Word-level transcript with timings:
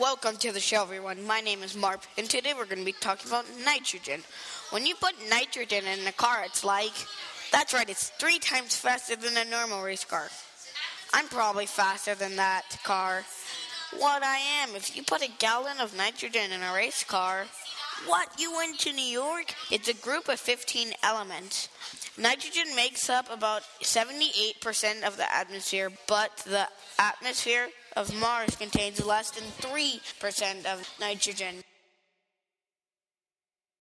Welcome 0.00 0.38
to 0.38 0.50
the 0.50 0.60
show, 0.60 0.80
everyone. 0.80 1.26
My 1.26 1.40
name 1.40 1.62
is 1.62 1.76
Marp, 1.76 2.00
and 2.16 2.28
today 2.28 2.54
we're 2.56 2.64
going 2.64 2.78
to 2.78 2.86
be 2.86 2.92
talking 2.92 3.28
about 3.28 3.44
nitrogen. 3.66 4.22
When 4.70 4.86
you 4.86 4.94
put 4.94 5.12
nitrogen 5.28 5.84
in 5.84 6.06
a 6.06 6.12
car, 6.12 6.42
it's 6.42 6.64
like 6.64 6.94
that's 7.52 7.74
right, 7.74 7.86
it's 7.86 8.08
three 8.18 8.38
times 8.38 8.74
faster 8.74 9.14
than 9.14 9.36
a 9.36 9.44
normal 9.50 9.82
race 9.82 10.06
car. 10.06 10.28
I'm 11.12 11.28
probably 11.28 11.66
faster 11.66 12.14
than 12.14 12.36
that 12.36 12.78
car. 12.82 13.24
What 13.98 14.22
I 14.22 14.38
am, 14.62 14.74
if 14.74 14.96
you 14.96 15.02
put 15.02 15.22
a 15.22 15.30
gallon 15.38 15.78
of 15.80 15.94
nitrogen 15.94 16.50
in 16.50 16.62
a 16.62 16.72
race 16.72 17.04
car, 17.04 17.44
what, 18.06 18.30
you 18.38 18.54
went 18.56 18.78
to 18.80 18.94
New 18.94 19.02
York? 19.02 19.54
It's 19.70 19.88
a 19.88 19.94
group 19.94 20.30
of 20.30 20.40
15 20.40 20.94
elements. 21.02 21.68
Nitrogen 22.20 22.76
makes 22.76 23.08
up 23.08 23.32
about 23.32 23.62
78% 23.82 25.04
of 25.04 25.16
the 25.16 25.34
atmosphere, 25.34 25.90
but 26.06 26.36
the 26.46 26.68
atmosphere 26.98 27.68
of 27.96 28.14
Mars 28.20 28.56
contains 28.56 29.02
less 29.02 29.30
than 29.30 29.44
3% 29.44 30.66
of 30.66 30.86
nitrogen. 31.00 31.62